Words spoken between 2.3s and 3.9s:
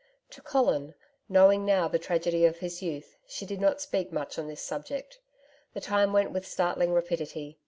of his youth, she did not